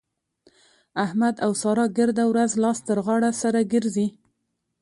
[1.05, 4.07] احمد او سارا ګرده ورځ لاس تر غاړه سره ګرځي.